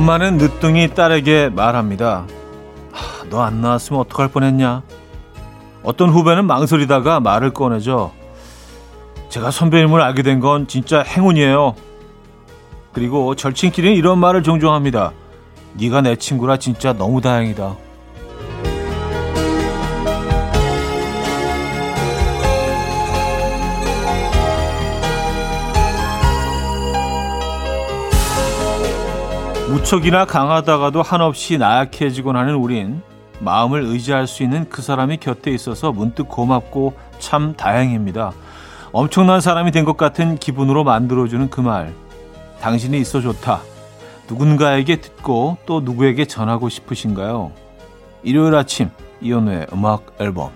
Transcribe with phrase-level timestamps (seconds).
[0.00, 2.24] 엄마는 늦둥이 딸에게 말합니다.
[3.28, 4.82] 너 안 나왔으면 어떡할 뻔했냐?
[5.82, 8.10] 어떤 후배는 망설이다가 말을 꺼내죠.
[9.28, 11.74] 제가 선배님을 알게 된 건 진짜 행운이에요.
[12.94, 15.12] 그리고 절친끼리는 이런 말을 종종 합니다.
[15.74, 17.76] 네가 내 친구라 진짜 너무 다행이다.
[29.70, 33.02] 무척이나 강하다가도 한없이 나약해지곤 하는 우린
[33.38, 38.32] 마음을 의지할 수 있는 그 사람이 곁에 있어서 문득 고맙고 참 다행입니다.
[38.90, 41.94] 엄청난 사람이 된 것 같은 기분으로 만들어주는 그 말.
[42.60, 43.60] 당신이 있어 좋다.
[44.28, 47.52] 누군가에게 듣고 또 누구에게 전하고 싶으신가요?
[48.24, 48.90] 일요일 아침
[49.20, 50.50] 이연우의 음악 앨범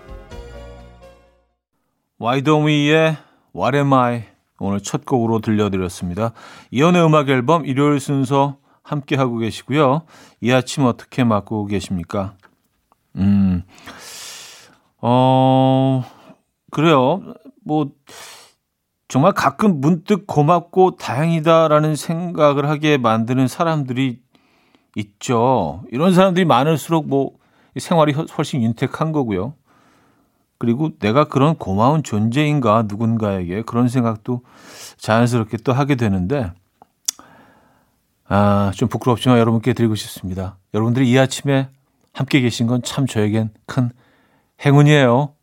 [2.19, 3.17] 와이더위의
[3.55, 4.25] What Am I
[4.59, 6.33] 오늘 첫 곡으로 들려드렸습니다.
[6.73, 10.03] 이연우의 음악 앨범 일요일 순서 함께 하고 계시고요.
[10.41, 12.35] 이 아침 어떻게 맞고 계십니까?
[13.17, 13.63] 음,
[15.01, 16.05] 어,
[16.71, 17.35] 그래요.
[17.65, 17.91] 뭐,
[19.09, 24.21] 정말 가끔 문득 고맙고 다행이다라는 생각을 하게 만드는 사람들이
[24.97, 25.83] 있죠.
[25.91, 27.33] 이런 사람들이 많을수록 뭐,
[27.79, 29.55] 생활이 훨씬 윤택한 거고요.
[30.59, 34.43] 그리고 내가 그런 고마운 존재인가 누군가에게 그런 생각도
[34.99, 36.53] 자연스럽게 또 하게 되는데,
[38.29, 40.57] 아, 좀 부끄럽지만 여러분께 드리고 싶습니다.
[40.73, 41.69] 여러분들이 이 아침에
[42.13, 43.91] 함께 계신 건 참 저에겐 큰
[44.65, 45.35] 행운이에요.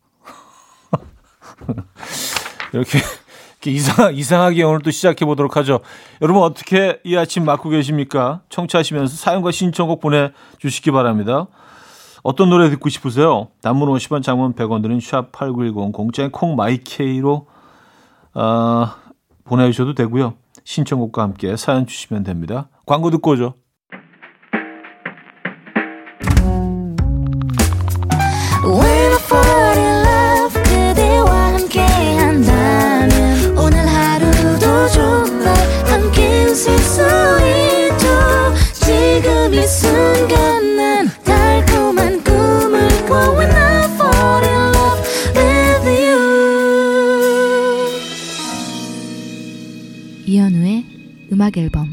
[2.72, 5.80] 이렇게, 이렇게 이상, 이상하게 오늘 또 시작해 보도록 하죠.
[6.22, 8.42] 여러분 어떻게 이 아침 맞고 계십니까?
[8.48, 11.46] 청취하시면서 사연과 신청곡 보내주시기 바랍니다.
[12.22, 13.48] 어떤 노래 듣고 싶으세요?
[13.62, 17.46] 단문 50원, 장문 100원 드는 샵8910 공짜인 콩마이케이로
[18.34, 18.88] 어,
[19.44, 20.34] 보내주셔도 되고요.
[20.64, 22.68] 신청곡과 함께 사연 주시면 됩니다.
[22.86, 23.54] 광고 듣고 오죠.
[51.42, 51.88] 음악 앨범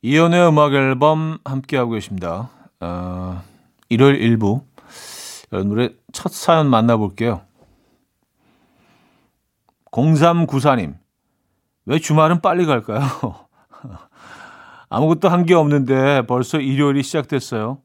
[0.00, 2.48] 이연의 음악 앨범 함께하고 계십니다.
[2.80, 3.42] 어,
[3.90, 4.62] 일요일 일부
[5.52, 7.42] 여러분의 첫 사연 만나볼게요.
[9.90, 10.94] 0394님,
[11.84, 13.02] 왜 주말은 빨리 갈까요?
[14.88, 17.76] 아무것도 한 게 없는데 벌써 일요일이 시작됐어요.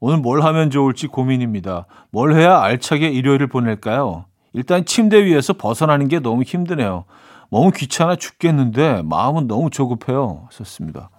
[0.00, 1.84] 오늘 뭘 하면 좋을지 고민입니다.
[2.10, 4.24] 뭘 해야 알차게 일요일을 보낼까요?
[4.54, 7.04] 일단 침대 위에서 벗어나는 게 너무 힘드네요.
[7.50, 10.48] 너무 귀찮아 죽겠는데 마음은 너무 조급해요.
[10.50, 11.10] 썼습니다.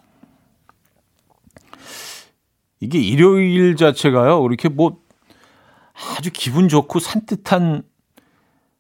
[2.80, 4.46] 이게 일요일 자체가요.
[4.46, 5.00] 이렇게 뭐
[6.18, 7.84] 아주 기분 좋고 산뜻한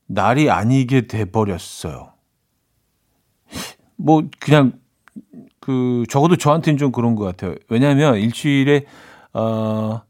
[0.06, 2.14] 날이 아니게 돼 버렸어요.
[3.96, 4.74] 뭐 그냥
[5.60, 7.56] 그 적어도 저한테는 좀 그런 것 같아요.
[7.70, 8.86] 왜냐하면 일주일에
[9.34, 10.02] 어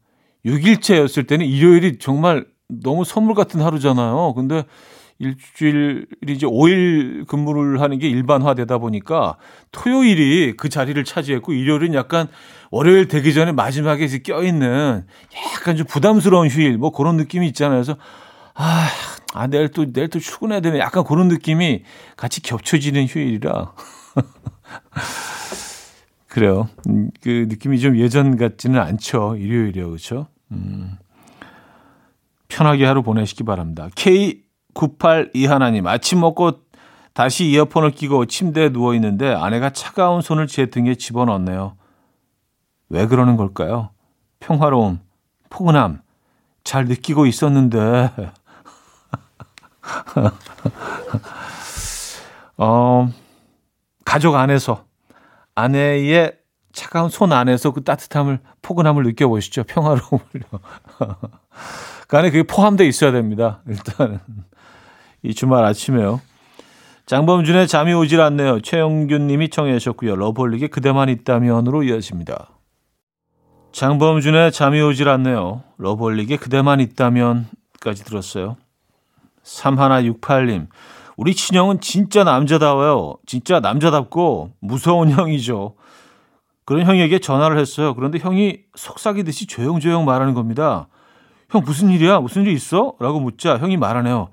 [0.44, 4.34] 6일째였을 때는 일요일이 정말 너무 선물 같은 하루잖아요.
[4.34, 4.64] 근데
[5.20, 9.36] 일주일이 이제 5일 근무를 하는 게 일반화되다 보니까
[9.72, 12.28] 토요일이 그 자리를 차지했고 일요일은 약간
[12.70, 15.06] 월요일 되기 전에 마지막에 이제 껴있는
[15.56, 17.82] 약간 좀 부담스러운 휴일 뭐 그런 느낌이 있잖아요.
[17.82, 17.96] 그래서
[18.54, 18.88] 아,
[19.34, 20.78] 아 내일 또 내일 또 출근해야 되네.
[20.78, 21.82] 약간 그런 느낌이
[22.16, 23.72] 같이 겹쳐지는 휴일이라
[26.28, 26.68] 그래요.
[26.88, 29.36] 음, 그 느낌이 좀 예전 같지는 않죠.
[29.36, 30.28] 일요일이요, 그렇죠?
[30.52, 30.96] 음.
[32.46, 33.88] 편하게 하루 보내시기 바랍니다.
[33.94, 34.47] K
[34.78, 36.60] 982 하나님 아침 먹고
[37.12, 41.76] 다시 이어폰을 끼고 침대에 누워 있는데 아내가 차가운 손을 제 등에 집어넣네요.
[42.88, 43.90] 왜 그러는 걸까요?
[44.38, 45.00] 평화로움,
[45.50, 46.00] 포근함
[46.62, 48.10] 잘 느끼고 있었는데
[52.56, 53.10] 어,
[54.04, 54.84] 가족 안에서
[55.56, 56.37] 아내의
[56.78, 59.64] 차가운 손 안에서 그 따뜻함을 포근함을 느껴보시죠.
[59.64, 60.44] 평화로움을요.
[62.06, 63.62] 그 안에 그게 포함되어 있어야 됩니다.
[63.66, 64.20] 일단
[65.24, 66.20] 이 주말 아침에요.
[67.06, 68.60] 장범준의 잠이 오질 않네요.
[68.60, 70.14] 최영균 님이 청해 주셨고요.
[70.14, 72.50] 러브홀릭의 그대만 있다면으로 이어집니다.
[73.72, 75.64] 장범준의 잠이 오질 않네요.
[75.78, 78.56] 러브홀릭의 그대만 있다면까지 들었어요.
[79.42, 80.68] 3168님.
[81.16, 83.16] 우리 친형은 진짜 남자다워요.
[83.26, 85.74] 진짜 남자답고 무서운 형이죠.
[86.68, 87.94] 그런 형에게 전화를 했어요.
[87.94, 90.88] 그런데 형이 속삭이듯이 조용조용 말하는 겁니다.
[91.48, 92.20] 형 무슨 일이야?
[92.20, 92.92] 무슨 일 있어?
[93.00, 94.28] 라고 묻자 형이 말하네요.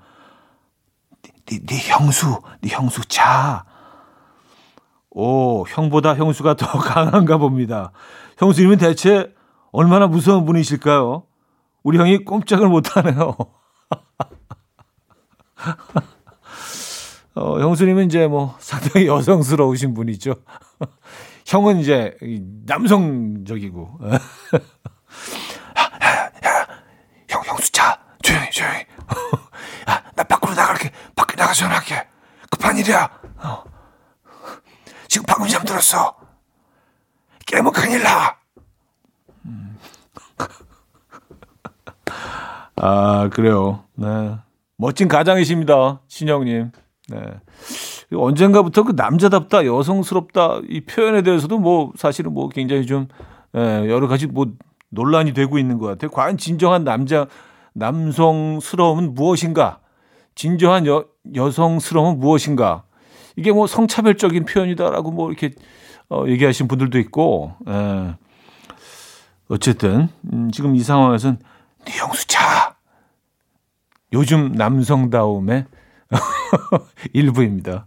[1.46, 3.64] 네, 네 형수, 네 형수 자.
[5.08, 7.92] 오, 형보다 형수가 더 강한가 봅니다.
[8.36, 9.34] 형수님은 대체
[9.72, 11.22] 얼마나 무서운 분이실까요?
[11.84, 13.34] 우리 형이 꼼짝을 못하네요.
[17.34, 20.34] 어, 형수님은 이제 뭐 상당히 여성스러우신 분이죠.
[21.46, 22.16] 형은 이제
[22.66, 24.00] 남성적이고.
[27.28, 28.78] 형, 형수 자, 조용히, 조용히.
[29.88, 30.90] 야, 나 밖으로 나갈게.
[31.14, 32.04] 밖에 나가서 전화할게.
[32.50, 33.08] 급한 일이야.
[33.44, 33.62] 어.
[35.06, 36.16] 지금 방금 잠들었어.
[37.46, 38.36] 깨면 큰일 나.
[39.44, 39.78] 음.
[42.76, 43.84] 아, 그래요.
[43.94, 44.36] 네.
[44.76, 46.00] 멋진 가장이십니다.
[46.08, 46.72] 신영님.
[47.08, 47.20] 네.
[48.12, 53.08] 언젠가부터 그 남자답다, 여성스럽다 이 표현에 대해서도 뭐 사실은 뭐 굉장히 좀
[53.56, 54.46] 예, 여러 가지 뭐
[54.90, 56.10] 논란이 되고 있는 것 같아요.
[56.10, 57.26] 과연 진정한 남자
[57.72, 59.80] 남성스러움은 무엇인가?
[60.34, 61.04] 진정한 여,
[61.34, 62.84] 여성스러움은 무엇인가?
[63.36, 65.52] 이게 뭐 성차별적인 표현이다라고 뭐 이렇게
[66.08, 68.14] 어, 얘기하신 분들도 있고, 예.
[69.48, 71.38] 어쨌든 음, 지금 이 상황에서는
[71.84, 72.76] 네 형수차
[74.12, 75.66] 요즘 남성다움의
[77.12, 77.86] 일부입니다.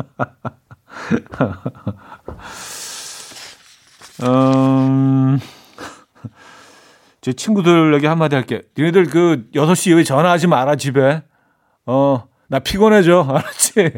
[4.22, 5.38] 음,
[7.20, 8.62] 제 친구들에게 한마디 할게.
[8.76, 11.22] 니네들 그 6시 이후에 전화하지 마라, 집에.
[11.86, 13.24] 어, 나 피곤해져.
[13.28, 13.92] 알았지?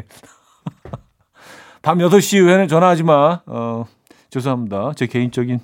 [1.81, 3.41] 밤 6시 이후에는 전화하지 마.
[3.45, 3.85] 어,
[4.29, 4.93] 죄송합니다.
[4.95, 5.59] 제 개인적인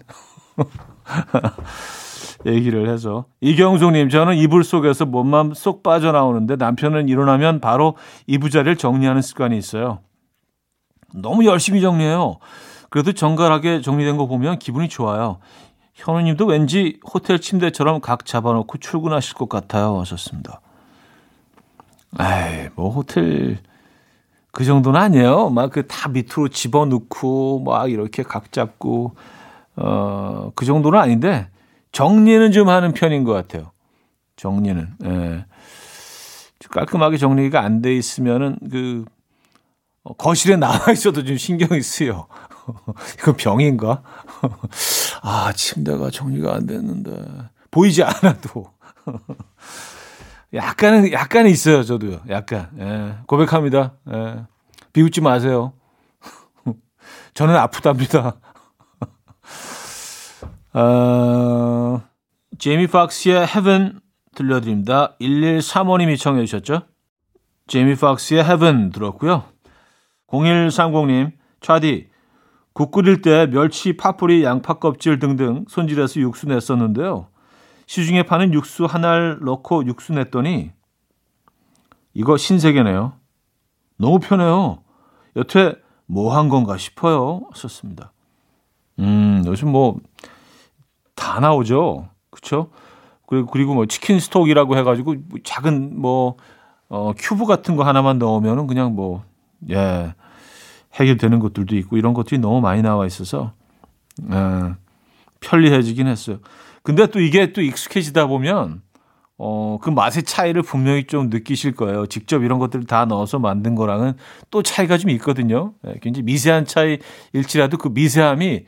[2.45, 3.25] 얘기를 해서.
[3.41, 7.95] 이경숙님, 저는 이불 속에서 몸만 쏙 빠져나오는데 남편은 일어나면 바로
[8.27, 9.99] 이부자리를 정리하는 습관이 있어요.
[11.13, 12.37] 너무 열심히 정리해요.
[12.89, 15.39] 그래도 정갈하게 정리된 거 보면 기분이 좋아요.
[15.95, 19.99] 현우님도 왠지 호텔 침대처럼 각 잡아놓고 출근하실 것 같아요.
[19.99, 20.61] 하셨습니다.
[22.19, 23.59] 에이, 뭐 호텔
[24.51, 25.49] 그 정도는 아니에요.
[25.49, 29.15] 막 그 다 밑으로 집어넣고 막 이렇게 각 잡고
[29.75, 31.47] 어, 그 정도는 아닌데
[31.91, 33.71] 정리는 좀 하는 편인 것 같아요.
[34.37, 34.87] 정리는.
[35.05, 35.45] 예.
[36.71, 39.18] 깔끔하게 정리가 안 돼 있으면은 그 어,
[40.17, 42.27] 거실에 나와 있어도 좀 신경이 쓰여.
[43.19, 44.03] 이거 병인가?
[45.21, 47.25] 아, 침대가 정리가 안 됐는데.
[47.71, 48.71] 보이지 않아도.
[50.53, 52.21] 약간은, 약간은 있어요, 저도요.
[52.29, 52.69] 약간.
[52.79, 53.93] 예, 고백합니다.
[54.11, 54.45] 예,
[54.93, 55.73] 비웃지 마세요.
[57.33, 58.35] 저는 아프답니다.
[60.73, 62.01] 어,
[62.57, 63.99] 제이미 박스의 Heaven
[64.35, 65.15] 들려드립니다.
[65.21, 66.83] 1135님이 청해 주셨죠?
[67.67, 69.45] 제이미 박스의 Heaven 들었고요.
[70.31, 71.31] 0130님,
[71.61, 72.09] 차디,
[72.73, 77.27] 국 끓일 때 멸치, 파프리, 양파 껍질 등등 손질해서 육수 냈었는데요.
[77.87, 80.71] 시중에 파는 육수 하나를 넣고 육수 냈더니
[82.13, 83.13] 이거 신세계네요.
[83.97, 84.83] 너무 편해요.
[85.35, 87.41] 여태 뭐 한 건가 싶어요.
[87.53, 88.11] 썼습니다.
[88.99, 89.99] 음, 요즘 뭐
[91.19, 92.07] 다 나오죠.
[92.29, 92.69] 그렇죠?
[93.27, 96.37] 그리고 그리고 뭐 치킨 스톡이라고 해 가지고 작은 뭐
[96.87, 99.23] 어, 큐브 같은 거 하나만 넣으면은 그냥 뭐
[99.69, 100.13] 예.
[100.95, 103.53] 해결되는 것들도 있고 이런 것들이 너무 많이 나와 있어서
[104.31, 104.73] 예,
[105.39, 106.39] 편리해지긴 했어요.
[106.83, 108.81] 근데 또 이게 또 익숙해지다 보면
[109.37, 112.07] 어, 그 맛의 차이를 분명히 좀 느끼실 거예요.
[112.07, 114.13] 직접 이런 것들을 다 넣어서 만든 거랑은
[114.51, 115.73] 또 차이가 좀 있거든요.
[115.87, 118.65] 예, 굉장히 미세한 차이일지라도 그 미세함이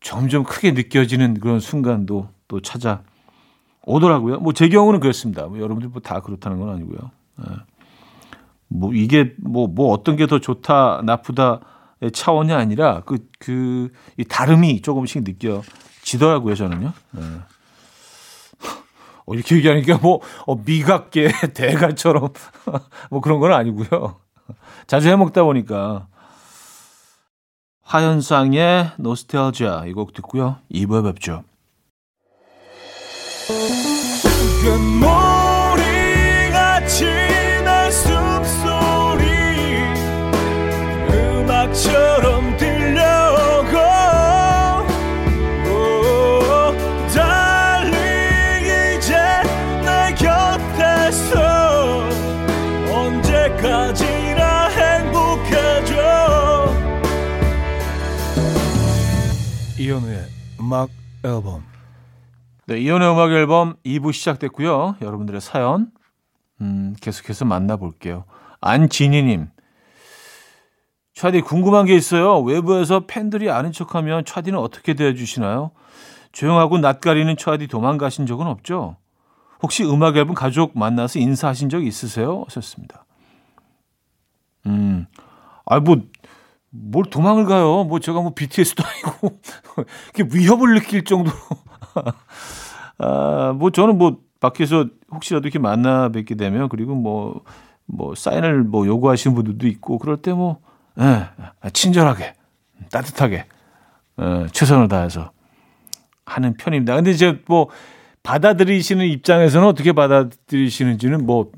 [0.00, 3.02] 점점 크게 느껴지는 그런 순간도 또 찾아
[3.84, 4.40] 오더라고요.
[4.40, 5.46] 뭐 제 경우는 그렇습니다.
[5.46, 7.10] 뭐 여러분들 뭐 다 그렇다는 건 아니고요.
[7.48, 7.54] 예.
[8.68, 14.82] 뭐 이게 뭐뭐 뭐 어떤 게 더 좋다 나쁘다의 차원이 아니라 그 그 이 다름이
[14.82, 16.92] 조금씩 느껴지더라고요 저는요.
[17.12, 17.22] 네.
[19.28, 22.28] 어, 이렇게 얘기하니까 뭐 어, 미각계 대가처럼
[23.10, 24.20] 뭐 그런 건 아니고요.
[24.86, 26.06] 자주 해먹다 보니까
[27.82, 30.56] 화현상의 노스텔지아 이 곡 듣고요.
[30.72, 31.42] 2부에 뵙죠.
[59.78, 60.24] 이현우의
[60.58, 60.88] 음악
[61.22, 61.62] 앨범.
[62.66, 64.96] 네, 이현우의 음악 앨범 2부 시작됐고요.
[65.02, 65.90] 여러분들의 사연
[66.62, 68.24] 음, 계속해서 만나볼게요.
[68.62, 69.48] 안진희님.
[71.16, 72.40] 차디 궁금한 게 있어요.
[72.40, 75.70] 외부에서 팬들이 아는 척하면 차디는 어떻게 대해주시나요?
[76.32, 78.96] 조용하고 낯가리는 차디 도망가신 적은 없죠?
[79.62, 82.44] 혹시 음악 앨범 가족 만나서 인사하신 적 있으세요?
[82.48, 83.06] 하셨습니다.
[84.66, 85.06] 음,
[85.64, 85.96] 아, 뭐,
[86.68, 87.84] 뭘 도망을 가요?
[87.84, 89.38] 뭐 제가 뭐 BTS도 아니고
[90.34, 91.34] 위협을 느낄 정도로
[92.98, 97.42] 아, 뭐 저는 뭐 밖에서 혹시라도 이렇게 만나 뵙게 되면 그리고 뭐뭐
[97.86, 100.60] 뭐 사인을 뭐 요구하시는 분들도 있고 그럴 때 뭐
[100.98, 102.34] 예, 친절하게
[102.90, 103.44] 따뜻하게
[104.20, 105.30] 예, 최선을 다해서
[106.24, 106.94] 하는 편입니다.
[106.96, 107.68] 근데 이제 뭐
[108.22, 111.50] 받아들이시는 입장에서는 어떻게 받아들이시는지는 뭐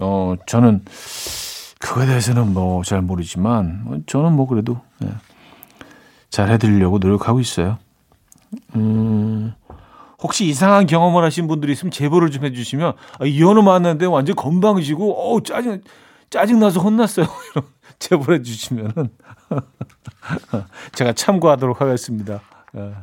[0.00, 0.84] 어, 저는
[1.78, 5.08] 그거에 대해서는 뭐 잘 모르지만 뭐 저는 뭐 그래도 예,
[6.30, 7.78] 잘 해드리려고 노력하고 있어요.
[8.74, 9.52] 음,
[10.20, 15.40] 혹시 이상한 경험을 하신 분들이 있으면 제보를 좀 해주시면 아, 이현우 만났는데 완전 건방지고 어
[15.42, 15.80] 짜증
[16.30, 17.26] 짜증 나서 혼났어요.
[17.54, 17.64] 이런
[18.00, 18.92] 제보를 해주시면은
[20.92, 22.40] 제가 참고하도록 하겠습니다.
[22.76, 22.94] 예.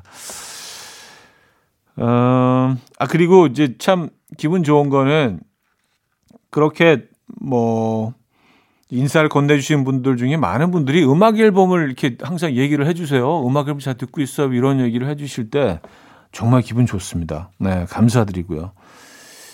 [2.04, 5.39] 어, 아 그리고 이제 참 기분 좋은 거는
[6.50, 7.08] 그렇게
[7.42, 8.13] 뭐
[8.89, 13.46] 인사를 건네주신 분들 중에 많은 분들이 음악 앨범을 이렇게 항상 얘기를 해주세요.
[13.46, 14.48] 음악 앨범 잘 듣고 있어.
[14.48, 15.82] 이런 얘기를 해주실 때
[16.32, 17.51] 정말 기분 좋습니다.
[17.60, 18.72] 네, 감사드리고요.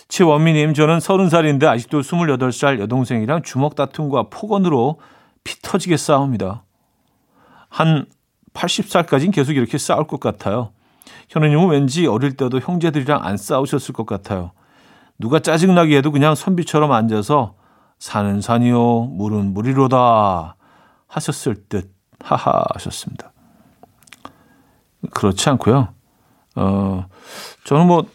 [0.08, 5.00] 최원미님, 저는 서른 살인데 아직도 스물여덟 살 여동생이랑 주먹 다툼과 폭언으로
[5.44, 6.64] 피 터지게 싸웁니다.
[7.70, 8.06] 한
[8.54, 10.72] 80살까지는 계속 이렇게 싸울 것 같아요.
[11.30, 14.52] 현우님은 왠지 어릴 때도 형제들이랑 안 싸우셨을 것 같아요.
[15.18, 17.56] 누가 짜증나게 해도 그냥 선비처럼 앉아서
[18.00, 20.56] 산은 산이요, 물은 물이로다
[21.08, 23.32] 하셨을 듯 하하 하셨습니다.
[25.12, 25.90] 그렇지 않고요.
[26.56, 27.06] 어,
[27.66, 28.06] 저는 뭐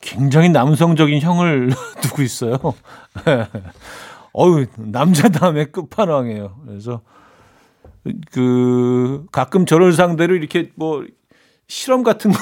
[0.00, 1.70] 굉장히 남성적인 형을
[2.02, 2.58] 두고 있어요.
[4.38, 6.60] 어유 남자 다음에 끝판왕이에요.
[6.66, 7.02] 그래서
[8.30, 11.04] 그 가끔 저를 상대로 이렇게 뭐
[11.66, 12.40] 실험 같은 걸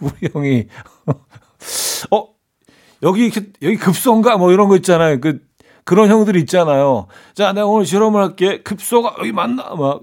[0.00, 0.66] 우리 형이
[2.10, 2.28] 어
[3.02, 3.30] 여기
[3.62, 5.20] 여기 급소인가 뭐 이런 거 있잖아요.
[5.20, 5.40] 그
[5.88, 7.06] 그런 형들 있잖아요.
[7.32, 8.62] 자, 내가 오늘 실험을 할게.
[8.62, 9.74] 급소가 여기 맞나?
[9.74, 10.02] 막.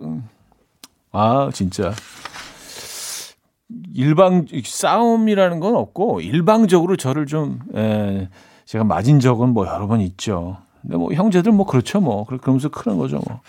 [1.12, 1.94] 아, 진짜.
[3.94, 8.30] 일방, 싸움이라는 건 없고, 일방적으로 저를 좀, 에,
[8.66, 10.58] 제가 맞은 적은 뭐 여러 번 있죠.
[10.86, 12.26] 근데 뭐 형제들 뭐 그렇죠 뭐.
[12.26, 13.42] 그러면서 크는 거죠 뭐.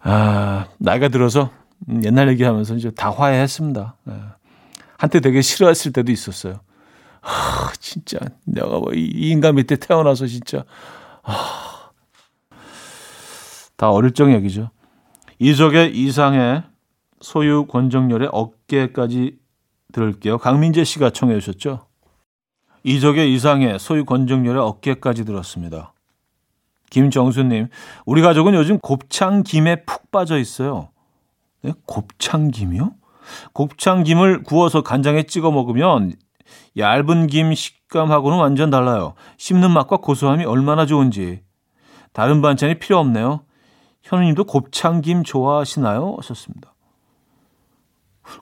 [0.00, 1.50] 아, 나이가 들어서
[1.88, 3.96] 음, 옛날 얘기하면서 이제 다 화해했습니다.
[4.10, 4.12] 예.
[4.96, 6.60] 한때 되게 싫어했을 때도 있었어요.
[7.22, 10.64] 아, 진짜 내가 뭐 이 인간 밑에 태어나서 진짜
[11.22, 11.90] 아,
[13.76, 14.70] 다 어릴 적 얘기죠.
[15.38, 16.64] 이적의 이상의
[17.20, 19.38] 소유 권정열의 어깨까지
[19.92, 20.38] 들을게요.
[20.38, 21.86] 강민재 씨가 청해 주셨죠.
[22.88, 25.92] 이적의 이상의 소유 권정열의 어깨까지 들었습니다.
[26.88, 27.68] 김정수님,
[28.06, 30.88] 우리 가족은 요즘 곱창김에 푹 빠져 있어요.
[31.60, 31.74] 네?
[31.84, 32.94] 곱창김이요?
[33.52, 36.14] 곱창김을 구워서 간장에 찍어 먹으면
[36.78, 39.12] 얇은 김 식감하고는 완전 달라요.
[39.36, 41.42] 씹는 맛과 고소함이 얼마나 좋은지.
[42.14, 43.42] 다른 반찬이 필요 없네요.
[44.02, 46.16] 현우님도 곱창김 좋아하시나요?
[46.20, 46.74] 하셨습니다.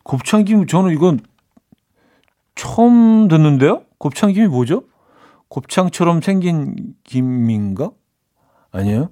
[0.04, 1.18] 곱창김 저는 이건
[2.56, 3.82] 처음 듣는데요?
[3.98, 4.82] 곱창김이 뭐죠?
[5.48, 7.92] 곱창처럼 생긴 김인가?
[8.72, 9.10] 아니에요?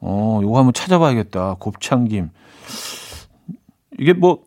[0.00, 1.56] 어, 이거 한번 찾아봐야겠다.
[1.60, 2.30] 곱창김.
[4.00, 4.42] 이게 뭐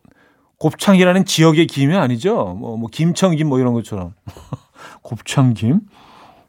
[0.58, 2.56] 곱창이라는 지역의 김이 아니죠.
[2.58, 4.14] 뭐, 뭐 김청김 뭐 이런 것처럼.
[5.02, 5.80] 곱창김?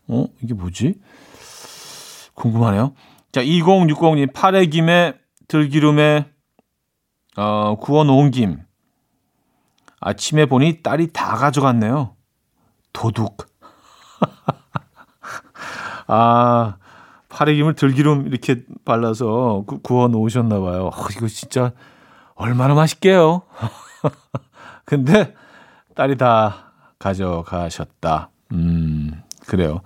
[0.10, 0.96] 어, 이게 뭐지?
[2.34, 2.94] 궁금하네요.
[3.32, 5.14] 자, 2060님, 파래김에
[5.48, 6.26] 들기름에
[7.38, 8.67] 어, 구워 놓은 김.
[10.00, 12.16] 아침에 보니 딸이 다 가져갔네요.
[12.94, 13.48] 도둑.
[16.08, 16.78] 아,
[17.30, 20.92] 파래 김을 들기름 이렇게 발라서 구워 놓으셨나 봐요.
[20.94, 21.72] 어, 이거 진짜
[22.36, 23.44] 얼마나 맛있게요.
[24.86, 25.34] 근데
[25.96, 28.30] 딸이 다 가져가셨다.
[28.54, 29.82] 음, 그래요.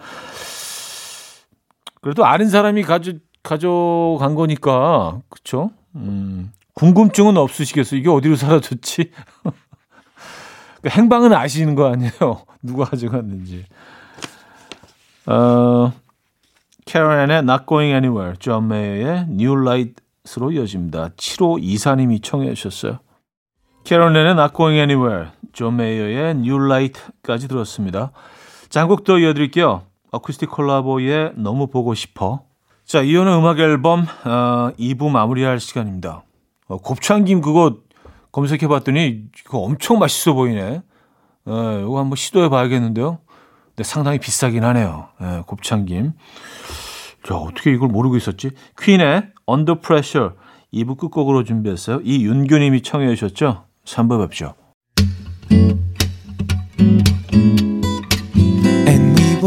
[2.01, 3.13] 그래도 아는 사람이 가져,
[3.43, 5.71] 가져간 거니까, 그쵸?
[5.95, 7.99] 음, 궁금증은 없으시겠어요?
[7.99, 9.11] 이게 어디로 사라졌지?
[10.81, 12.11] 그 행방은 아시는 거 아니에요?
[12.61, 13.65] 누가 가져갔는지.
[15.27, 15.93] 어,
[16.85, 21.09] 케렌 앤의 Not Going Anywhere, 존 메이어의 New Light으로 이어집니다.
[21.09, 22.99] 7524님이 청해 주셨어요.
[23.83, 28.11] 케렌 앤의 Not Going Anywhere, 존 메이어의 New Light까지 들었습니다.
[29.03, 29.83] 더 이어드릴게요.
[30.11, 32.43] 어쿠스틱 콜라보의 너무 보고 싶어.
[32.85, 36.23] 자, 이혼의 음악 앨범 어, 2부 마무리할 시간입니다.
[36.67, 37.77] 어, 곱창김 그거
[38.31, 40.81] 검색해 봤더니 그거 엄청 맛있어 보이네.
[41.45, 43.19] 어, 이거 한번 시도해 봐야겠는데요.
[43.69, 45.09] 근데 상당히 비싸긴 하네요.
[45.21, 46.13] 예, 곱창김.
[47.23, 48.51] 자, 어떻게 이걸 모르고 있었지?
[48.79, 50.31] 퀸의 Under Pressure
[50.73, 52.01] 2부 끝곡으로 준비했어요.
[52.03, 53.65] 이윤규님이 청해 주셨죠?
[53.85, 54.55] 3부 뵙죠.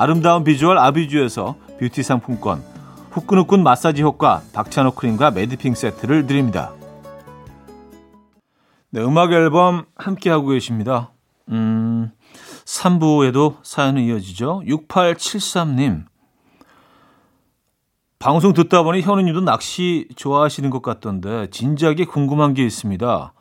[0.00, 2.62] 아름다운 비주얼 아비주에서 뷰티 상품권,
[3.10, 6.70] 후끈후끈 마사지 효과 박찬호 크림과 매디핑 세트를 드립니다.
[8.90, 11.10] 네, 음악 앨범 함께하고 계십니다.
[11.48, 12.12] 음,
[12.64, 14.62] 3부에도 사연은 이어지죠.
[14.66, 16.04] 6873님.
[18.20, 23.32] 방송 듣다 보니 현우님도 낚시 좋아하시는 것 같던데 진지하게 궁금한 게 있습니다.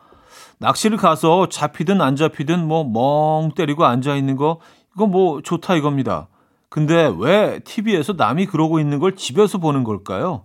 [0.57, 4.59] 낚시를 가서 잡히든 안 잡히든 뭐 멍 때리고 앉아 있는 거
[4.95, 6.29] 이거 뭐 좋다 이겁니다.
[6.69, 10.43] 근데 왜 TV에서 남이 그러고 있는 걸 집에서 보는 걸까요?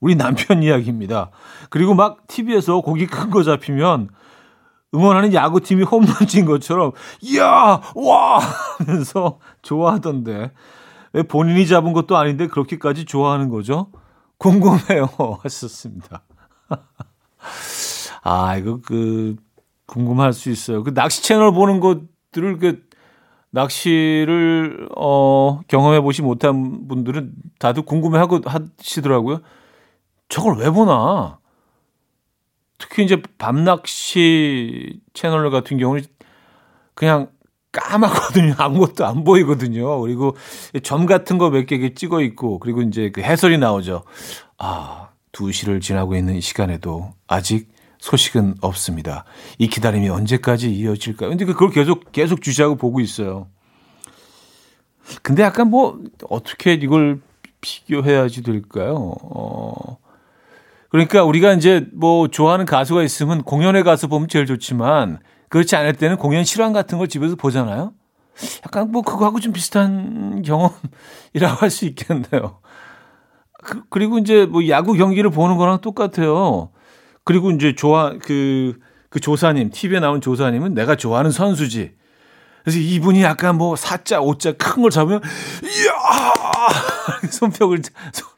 [0.00, 1.30] 우리 남편 이야기입니다.
[1.70, 4.10] 그리고 막 TV에서 고기 큰 거 잡히면
[4.94, 8.38] 응원하는 야구팀이 홈런 친 것처럼 이야 와
[8.78, 10.52] 하면서 좋아하던데
[11.12, 13.90] 왜 본인이 잡은 것도 아닌데 그렇게까지 좋아하는 거죠?
[14.38, 15.08] 궁금해요
[15.42, 16.22] 하셨습니다.
[18.22, 19.36] 아 이거 그
[19.86, 20.82] 궁금할 수 있어요.
[20.84, 22.87] 그 낚시 채널 보는 것들을 그
[23.50, 29.40] 낚시를 어, 경험해 보지 못한 분들은 다들 궁금해 하고 하시더라고요.
[30.28, 31.38] 저걸 왜 보나?
[32.78, 36.04] 특히 이제 밤낚시 채널 같은 경우는
[36.94, 37.30] 그냥
[37.72, 38.54] 까맣거든요.
[38.58, 40.00] 아무것도 안 보이거든요.
[40.00, 40.36] 그리고
[40.82, 44.04] 점 같은 거 몇 개 찍어 있고, 그리고 이제 그 해설이 나오죠.
[44.58, 49.24] 아, 2시를 지나고 있는 시간에도 아직 소식은 없습니다.
[49.58, 51.30] 이 기다림이 언제까지 이어질까요?
[51.30, 53.48] 근데 그걸 계속, 계속 주시하고 보고 있어요.
[55.22, 57.20] 근데 약간 뭐, 어떻게 이걸
[57.60, 59.14] 비교해야지 될까요?
[59.22, 59.98] 어,
[60.90, 66.16] 그러니까 우리가 이제 뭐 좋아하는 가수가 있으면 공연에 가서 보면 제일 좋지만 그렇지 않을 때는
[66.16, 67.92] 공연 실황 같은 걸 집에서 보잖아요.
[68.64, 72.60] 약간 뭐 그거하고 좀 비슷한 경험이라고 할 수 있겠네요.
[73.64, 76.70] 그, 그리고 이제 뭐 야구 경기를 보는 거랑 똑같아요.
[77.28, 78.78] 그리고 이제 좋아 그,
[79.10, 81.92] 그 조사님 TV에 나온 조사님은 내가 좋아하는 선수지.
[82.64, 85.20] 그래서 이분이 약간 뭐 사자 오자 큰 걸 잡으면
[85.62, 85.92] 이야
[87.30, 87.82] 손뼉을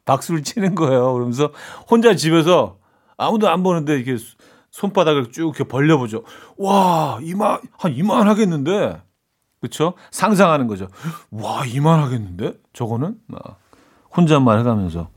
[0.03, 1.13] 박수를 치는 거예요.
[1.13, 1.53] 그러면서
[1.89, 2.79] 혼자 집에서
[3.15, 4.21] 아무도 안 보는데 이렇게
[4.71, 6.25] 손바닥을 쭉 이렇게 벌려보죠.
[6.57, 9.01] 와 이만 한 이만 하겠는데
[9.61, 9.93] 그렇죠?
[10.11, 10.89] 상상하는 거죠.
[11.29, 13.15] 와 이만 하겠는데 저거는
[14.17, 15.07] 혼잣말 해가면서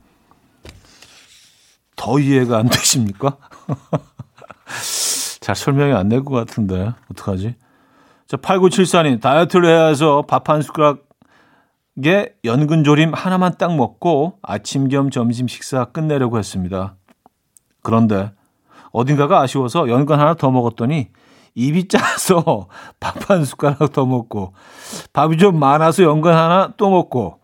[2.05, 3.37] 더 이해가 안 되십니까?
[5.41, 7.55] 잘 설명이 안 될 것 같은데 어떡하지?
[8.27, 10.99] 자, 8974님, 다이어트를 해야 해서 밥 한 숟가락에
[12.43, 16.95] 연근조림 하나만 딱 먹고 아침 겸 점심 식사 끝내려고 했습니다.
[17.81, 18.31] 그런데
[18.91, 21.09] 어딘가가 아쉬워서 연근 하나 더 먹었더니
[21.55, 22.67] 입이 짜서
[22.99, 24.53] 밥 한 숟가락 더 먹고
[25.13, 27.39] 밥이 좀 많아서 연근 하나 또 먹고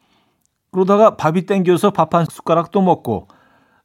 [0.72, 3.28] 그러다가 밥이 땡겨서 밥 한 숟가락 또 먹고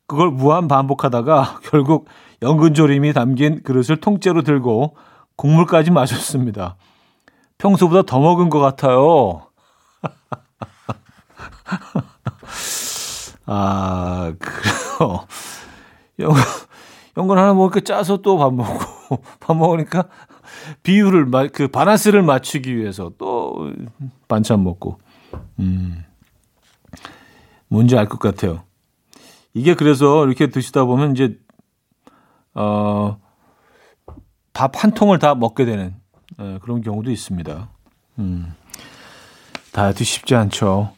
[0.07, 2.09] 그걸 무한 반복하다가 결국
[2.43, 4.97] 연근조림이 담긴 그릇을 통째로 들고
[5.37, 6.77] 국물까지 마셨습니다.
[7.59, 9.47] 평소보다 더 먹은 것 같아요.
[13.47, 15.27] 아, 그래요.
[16.19, 16.43] 연근,
[17.17, 20.05] 연근 하나 먹으니까 짜서 또 밥 먹고, 밥 먹으니까
[20.83, 23.73] 비율을, 그 바란스를 맞추기 위해서 또
[24.29, 24.99] 반찬 먹고.
[25.61, 26.05] 음.
[27.69, 28.63] 뭔지 알 것 같아요.
[29.57, 31.39] 이게 그래서 이렇게 드시다 보면 이제,
[32.53, 33.17] 어,
[34.53, 35.95] 밥 한 통을 다 먹게 되는
[36.41, 37.71] 예, 그런 경우도 있습니다.
[38.19, 38.55] 음.
[39.73, 40.93] 다이어트 쉽지 않죠.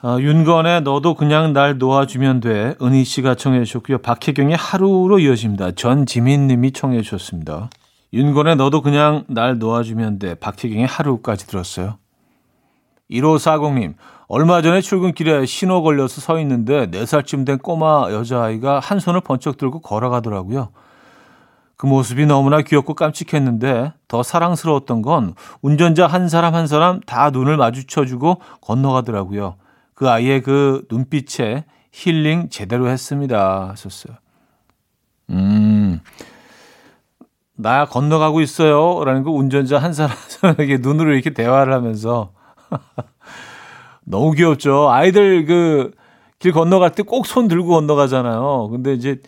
[0.00, 2.74] 아, 윤건의 너도 그냥 날 놓아주면 돼.
[2.80, 3.98] 은희 씨가 청해 주셨고요.
[3.98, 5.72] 박혜경의 하루로 이어집니다.
[5.72, 7.68] 전지민 님이 청해 주셨습니다.
[8.14, 10.34] 윤건의 너도 그냥 날 놓아주면 돼.
[10.34, 11.98] 박혜경의 하루까지 들었어요.
[13.10, 13.94] 1540님,
[14.32, 19.80] 얼마 전에 출근길에 신호 걸려서 서 있는데 4살쯤 된 꼬마 여자아이가 한 손을 번쩍 들고
[19.80, 20.68] 걸어가더라고요.
[21.76, 27.56] 그 모습이 너무나 귀엽고 깜찍했는데 더 사랑스러웠던 건 운전자 한 사람 한 사람 다 눈을
[27.56, 29.56] 마주쳐주고 건너가더라고요.
[29.94, 33.70] 그 아이의 그 눈빛에 힐링 제대로 했습니다.
[33.70, 34.14] 하셨어요.
[35.30, 36.00] 음,
[37.56, 39.02] 나 건너가고 있어요.
[39.02, 42.30] 라는 거 운전자 한 사람, 한 사람에게 눈으로 이렇게 대화를 하면서.
[44.10, 44.90] 너무 귀엽죠.
[44.90, 45.92] 아이들 그
[46.40, 48.68] 길 건너갈 때 꼭 손 들고 건너가잖아요.
[48.70, 49.20] 근데 이제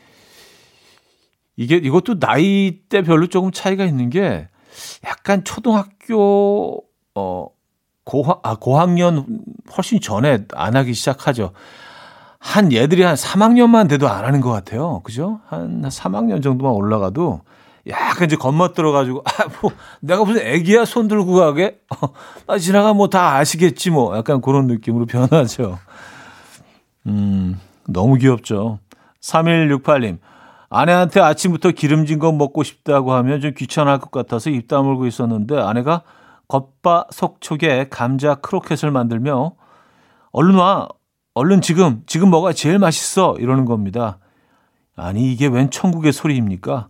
[1.57, 4.49] 이게 이것도 나이대별로 조금 차이가 있는 게
[5.05, 6.83] 약간 초등학교
[7.15, 7.47] 어
[8.05, 9.41] 고학, 아, 고학년
[9.77, 11.53] 훨씬 전에 안 하기 시작하죠.
[12.39, 15.01] 한 얘들이 한 3학년만 돼도 안 하는 것 같아요.
[15.05, 15.41] 그죠?
[15.47, 17.43] 한 3학년 정도만 올라가도
[17.89, 21.79] 약간 이제 겁먹들어가지고, 아, 뭐, 내가 무슨 애기야 손 들고 가게?
[21.91, 22.09] 어,
[22.47, 24.17] 아, 지나가 뭐 다 아시겠지 뭐.
[24.17, 25.79] 약간 그런 느낌으로 변하죠.
[27.07, 28.79] 음, 너무 귀엽죠.
[29.21, 30.19] 3168님,
[30.69, 36.03] 아내한테 아침부터 기름진 거 먹고 싶다고 하면 좀 귀찮을 것 같아서 입 다물고 있었는데 아내가
[36.49, 39.53] 겉바 속촉에 감자 크로켓을 만들며
[40.33, 40.89] 얼른 와
[41.35, 44.19] 얼른 지금 지금 뭐가 제일 맛있어 이러는 겁니다.
[44.97, 46.89] 아니 이게 웬 천국의 소리입니까?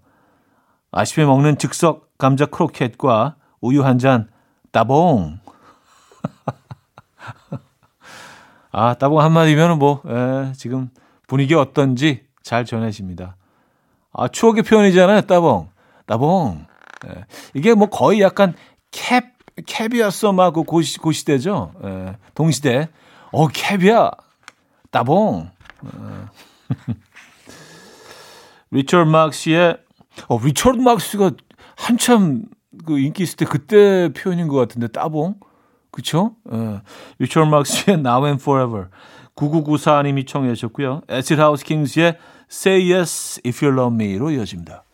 [0.93, 4.29] 아침에 먹는 즉석 감자 크로켓과 우유 한 잔
[4.73, 5.39] 따봉.
[8.71, 10.89] 아 따봉 한마디면 뭐 에, 지금
[11.27, 13.37] 분위기 어떤지 잘 전해집니다.
[14.13, 15.71] 아 추억의 표현이잖아요 따봉
[16.07, 16.67] 따봉.
[17.07, 17.25] 에,
[17.55, 18.55] 이게 뭐 거의 약간
[18.91, 19.33] 캡
[19.67, 21.75] 캡이었어 막그 고시 고시대죠.
[21.85, 22.89] 예, 동시대.
[23.31, 24.11] 어 캡이야.
[24.91, 25.51] 따봉.
[25.83, 26.29] 어.
[28.71, 29.77] 리처드 막스의
[30.29, 31.33] 어 리처드 막스가
[31.77, 32.45] 한참
[32.87, 35.37] 그 인기 있을 때 그때 표현인 것 같은데 따봉.
[35.91, 36.37] 그쵸?
[36.53, 36.81] 예.
[37.19, 38.87] 리처드 막스의 Now and Forever.
[39.37, 41.03] 9994님이 청해 주셨고요.
[41.09, 42.17] Acid House Kings의
[42.51, 44.85] Say Yes If You Love Me로 이어집니다.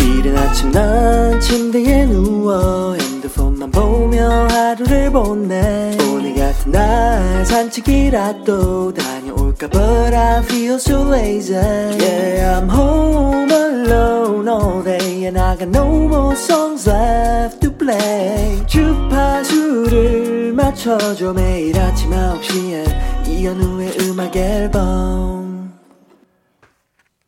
[0.00, 10.14] 이른 아침 난 침대에 누워 핸드폰만 보며 하루를 보내 오늘 같은 날 산책이라도 다녀올까 But
[10.14, 16.34] I feel so lazy Yeah I'm home alone all day And I got no more
[16.36, 25.74] songs left to play 주파수를 맞춰줘 매일 아침 9시에 이현우의 음악 앨범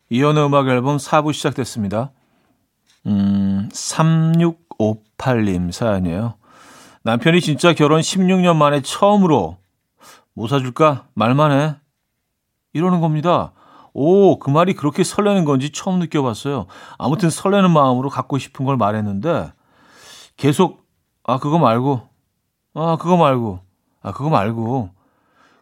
[0.09, 2.11] 이현우 음악 앨범 4부 시작됐습니다
[3.07, 6.35] 음, 3658님 사연이에요.
[7.01, 9.57] 남편이 진짜 결혼 16년 만에 처음으로
[10.33, 11.07] 뭐 사줄까?
[11.15, 11.80] 말만 해.
[12.73, 13.51] 이러는 겁니다.
[13.93, 16.67] 오, 그 말이 그렇게 설레는 건지 처음 느껴봤어요.
[16.97, 19.51] 아무튼 설레는 마음으로 갖고 싶은 걸 말했는데
[20.37, 20.85] 계속
[21.23, 22.01] 아 그거 말고
[22.73, 23.59] 아 그거 말고
[24.01, 24.89] 아 그거 말고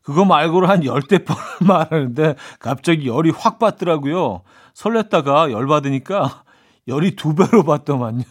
[0.04, 4.41] 그거 말고를 한 열대 번 말하는데 갑자기 열이 확 받더라고요.
[4.74, 6.43] 설렜다가 열 받으니까
[6.88, 8.24] 열이 두 배로 받더만요.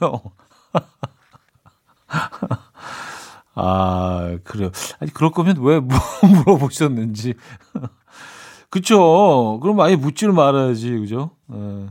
[3.61, 4.71] 아, 그래요.
[5.01, 5.81] 아니, 그럴 거면 왜
[6.23, 7.35] 물어보셨는지.
[8.71, 9.59] 그쵸.
[9.63, 10.91] 그럼 아예 묻지를 말아야지.
[10.99, 11.31] 그죠?
[11.53, 11.87] 예.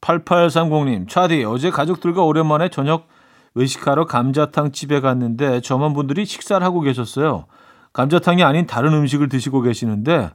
[0.00, 3.08] 8830님, 차디, 어제 가족들과 오랜만에 저녁
[3.54, 7.46] 외식하러 감자탕 집에 갔는데 점원분들이 식사를 하고 계셨어요.
[7.92, 10.30] 감자탕이 아닌 다른 음식을 드시고 계시는데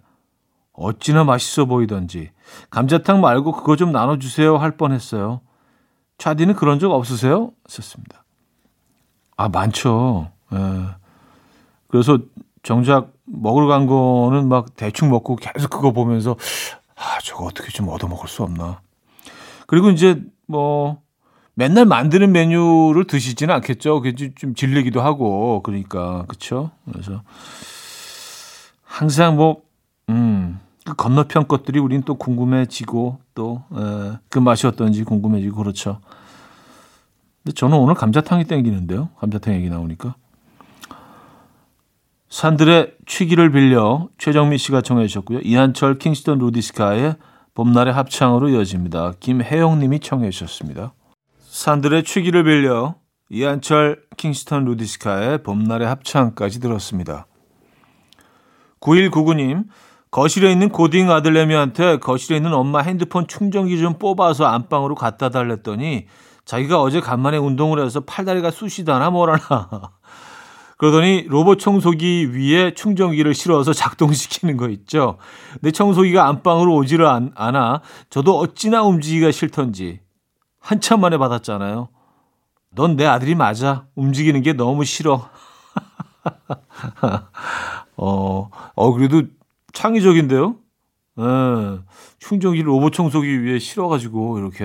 [0.72, 2.32] 어찌나 맛있어 보이던지
[2.70, 5.42] 감자탕 말고 그거 좀 나눠주세요 할 뻔했어요.
[6.18, 7.52] 차디는 그런 적 없으세요?
[7.68, 8.24] 썼습니다.
[9.36, 10.32] 아 많죠.
[10.54, 10.58] 예.
[11.90, 12.20] 그래서
[12.64, 16.36] 정작 먹으러 간 거는 막 대충 먹고 계속 그거 보면서
[16.96, 18.82] 아 저거 어떻게 좀 얻어 먹을 수 없나.
[19.68, 21.02] 그리고 이제 뭐
[21.54, 24.02] 맨날 만드는 메뉴를 드시지는 않겠죠.
[24.02, 26.72] 그게 좀 질리기도 하고 그러니까 그렇죠.
[26.92, 27.22] 그래서
[28.84, 29.62] 항상 뭐
[30.10, 30.60] 음.
[30.86, 36.00] 그 건너편 것들이 우린 또 궁금해지고 또그 맛이 어떤지 궁금해지고 그렇죠.
[37.44, 39.10] 근데 저는 오늘 감자탕이 땡기는데요.
[39.20, 40.16] 감자탕 얘기 나오니까.
[42.30, 45.40] 산들의 취기를 빌려 최정민 씨가 청해 주셨고요.
[45.44, 47.16] 이한철 킹스턴 루디스카의
[47.56, 49.14] 봄날의 합창으로 이어집니다.
[49.20, 50.94] 김혜영 님이 청해 주셨습니다.
[51.48, 52.96] 산들의 취기를 빌려
[53.30, 57.26] 이한철 킹스턴 루디스카의 봄날의 합창까지 들었습니다.
[58.80, 59.66] 9199님,
[60.12, 66.06] 거실에 있는 고딩 아들내미한테 거실에 있는 엄마 핸드폰 충전기 좀 뽑아서 안방으로 갖다 달랬더니
[66.46, 69.40] 자기가 어제 간만에 운동을 해서 팔다리가 쑤시다나 뭐라나.
[70.80, 75.18] 그러더니 로봇 청소기 위에 충전기를 실어서 작동시키는 거 있죠.
[75.60, 80.00] 내 청소기가 안방으로 오지를 않, 않아 저도 어찌나 움직이기가 싫던지
[80.62, 81.90] 한참 만에 받았잖아요.
[82.76, 83.88] 넌 내 아들이 맞아.
[83.96, 85.30] 움직이는 게 너무 싫어.
[87.98, 89.24] 어, 어, 그래도
[89.74, 90.56] 창의적인데요?
[91.20, 91.80] 예,
[92.20, 94.64] 충전기를 로봇 청소기 위에 실어가지고, 이렇게.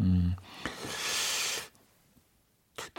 [0.00, 0.36] 음.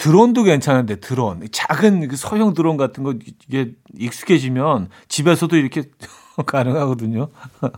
[0.02, 1.48] 드론도 괜찮은데, 드론.
[1.52, 3.14] 작은 그 소형 드론 같은 거,
[3.48, 5.84] 이게 익숙해지면 집에서도 이렇게
[6.48, 7.28] 가능하거든요.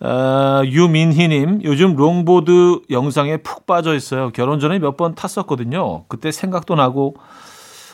[0.00, 4.30] 아, 유민희님, 요즘 롱보드 영상에 푹 빠져 있어요.
[4.30, 6.06] 결혼 전에 몇 번 탔었거든요.
[6.08, 7.14] 그때 생각도 나고,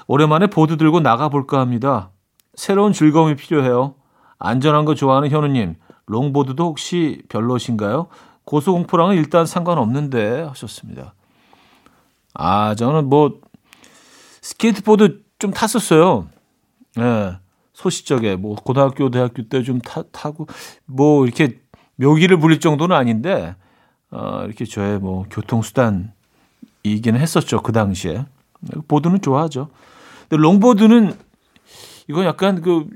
[0.07, 2.09] 오랜만에 보드 들고 나가 볼까 합니다.
[2.55, 3.95] 새로운 즐거움이 필요해요.
[4.39, 5.75] 안전한 거 좋아하는 현우님,
[6.07, 8.07] 롱보드도 혹시 별로신가요?
[8.47, 11.13] 고소공포랑은 일단 상관없는데 하셨습니다.
[12.39, 13.41] 아, 저는 뭐
[14.41, 16.29] 스케이트보드 좀 탔었어요.
[16.99, 17.01] 예.
[17.03, 17.33] 네,
[17.75, 19.81] 소시적에 뭐 고등학교 대학교 때 좀
[20.13, 20.47] 타고
[20.87, 21.61] 뭐 이렇게
[21.97, 23.55] 묘기를 부릴 정도는 아닌데
[24.11, 28.25] 어, 이렇게 저의 뭐 교통수단이기는 했었죠 그 당시에
[28.89, 29.69] 보드는 좋아하죠.
[30.29, 31.13] 근데 롱보드는
[32.09, 32.87] 이건 약간 그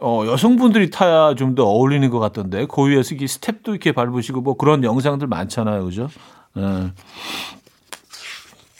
[0.00, 4.56] 어, 여성분들이 타야 좀 더 어울리는 것 같던데 그 위에서 이 스텝도 이렇게 밟으시고 뭐
[4.56, 6.08] 그런 영상들 많잖아요, 그죠?
[6.54, 6.92] 네.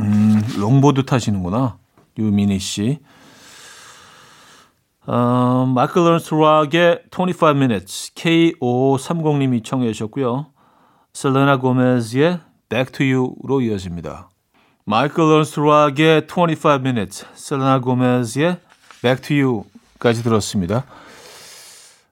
[0.03, 1.79] 음, 롱보드 타시는구나,
[2.19, 2.99] 유미니 씨.
[5.07, 10.47] 어, Michael Learns to Rock의 25 minutes K530님이 청해 주셨고요.
[11.13, 14.29] 셀레나 고메즈의 Back to You로 이어집니다.
[14.85, 18.59] 마이클 런스 락의 25 minutes 셀레나 고메즈의
[19.03, 19.37] Back to
[19.99, 20.85] You까지 들었습니다.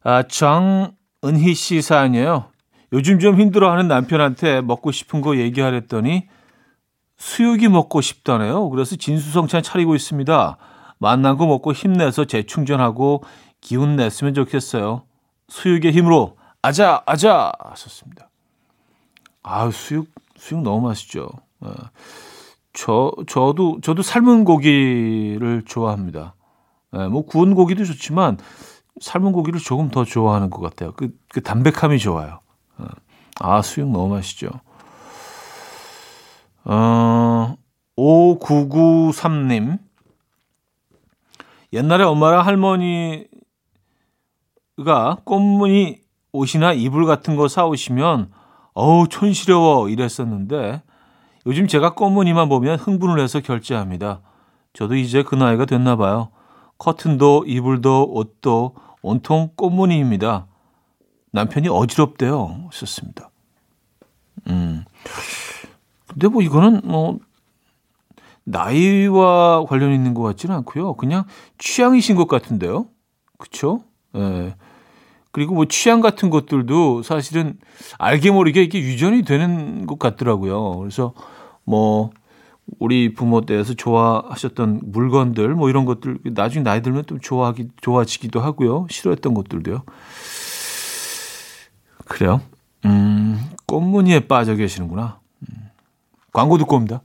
[0.03, 2.47] 아, 정은희 씨 사연이에요.
[2.93, 6.29] 요즘 좀 힘들어하는 남편한테 먹고 싶은 거 얘기하랬더니
[7.21, 8.71] 수육이 먹고 싶다네요.
[8.71, 10.57] 그래서 진수성찬 차리고 있습니다.
[10.99, 13.23] 만난 거 먹고 힘내서 재충전하고
[13.61, 15.03] 기운 냈으면 좋겠어요.
[15.49, 18.31] 수육의 힘으로 아자 아자 하셨습니다.
[19.43, 21.29] 아 수육 수육 너무 맛있죠.
[21.61, 21.69] 네.
[22.73, 26.35] 저 저도 저도 삶은 고기를 좋아합니다.
[26.93, 28.39] 네, 뭐 구운 고기도 좋지만
[29.01, 30.93] 삶은 고기를 조금 더 좋아하는 것 같아요.
[30.93, 32.41] 그, 그 담백함이 좋아요.
[32.79, 32.87] 네.
[33.41, 34.49] 아 수육 너무 맛있죠.
[36.65, 37.57] 어
[37.97, 39.79] 5993님
[41.73, 43.29] 옛날에 엄마랑 할머니가
[45.25, 46.01] 꽃무늬
[46.33, 48.31] 옷이나 이불 같은 거 사오시면
[48.75, 50.83] 어우 촌시려워 이랬었는데
[51.47, 54.21] 요즘 제가 꽃무늬만 보면 흥분을 해서 결제합니다.
[54.73, 56.31] 저도 이제 그 나이가 됐나 봐요.
[56.79, 60.47] 커튼도 이불도 옷도 온통 꽃무늬입니다.
[61.33, 62.69] 남편이 어지럽대요.
[62.73, 63.31] 썼습니다.
[64.49, 64.85] 음.
[66.21, 67.19] 근데 뭐 이거는 뭐
[68.45, 70.95] 나이와 관련 있는 것 같지는 않고요.
[70.95, 71.25] 그냥
[71.57, 72.89] 취향이신 것 같은데요.
[73.39, 73.81] 그렇죠?
[74.17, 74.55] 예.
[75.33, 77.59] 그리고 뭐 취향 같은 것들도 사실은
[77.97, 80.77] 알게 모르게 이게 유전이 되는 것 같더라고요.
[80.81, 81.15] 그래서
[81.65, 82.11] 뭐
[82.79, 88.89] 우리 부모 때에서 좋아하셨던 물건들 뭐 이런 것들 나중에 나이 들면 좀 좋아하기 좋아지기도 하고요.
[88.91, 89.85] 싫어했던 것들도요.
[92.05, 92.43] 그래요.
[92.85, 95.20] 음, 꽃무늬에 빠져 계시는구나.
[96.31, 96.33] 음.
[96.33, 97.03] 광고 듣고 옵니다.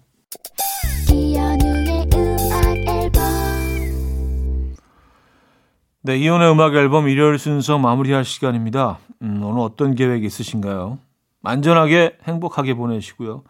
[6.01, 8.99] 네, 이혼의 음악 앨범 일요일 순서 마무리할 시간입니다.
[9.23, 10.99] 음, 오늘 어떤 계획 있으신가요?
[11.41, 13.43] 안전하게 행복하게 보내시고요.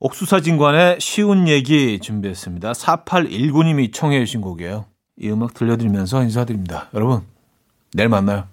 [0.00, 2.72] 옥수사진관의 쉬운 얘기 준비했습니다.
[2.72, 4.86] 4819님이 청해 주신 곡이에요.
[5.18, 6.88] 이 음악 들려드리면서 인사드립니다.
[6.94, 7.20] 여러분,
[7.92, 8.44] 내일 만나요.